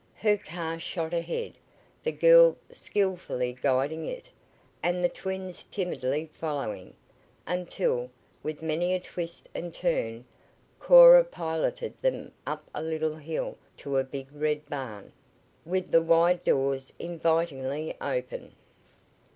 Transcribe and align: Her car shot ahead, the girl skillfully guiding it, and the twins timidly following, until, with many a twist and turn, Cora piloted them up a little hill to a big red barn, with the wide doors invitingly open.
Her 0.15 0.35
car 0.35 0.79
shot 0.79 1.13
ahead, 1.13 1.53
the 2.03 2.11
girl 2.11 2.57
skillfully 2.71 3.55
guiding 3.61 4.07
it, 4.07 4.29
and 4.81 5.03
the 5.03 5.09
twins 5.09 5.63
timidly 5.69 6.27
following, 6.33 6.95
until, 7.45 8.09
with 8.41 8.63
many 8.63 8.95
a 8.95 8.99
twist 8.99 9.47
and 9.53 9.71
turn, 9.71 10.25
Cora 10.79 11.23
piloted 11.23 11.93
them 12.01 12.31
up 12.47 12.67
a 12.73 12.81
little 12.81 13.17
hill 13.17 13.59
to 13.77 13.97
a 13.97 14.03
big 14.03 14.25
red 14.33 14.67
barn, 14.67 15.13
with 15.67 15.91
the 15.91 16.01
wide 16.01 16.43
doors 16.43 16.91
invitingly 16.97 17.95
open. 18.01 18.55